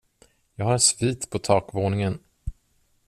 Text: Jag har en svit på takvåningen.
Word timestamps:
Jag 0.55 0.65
har 0.65 0.73
en 0.73 0.79
svit 0.79 1.29
på 1.29 1.39
takvåningen. 1.39 2.19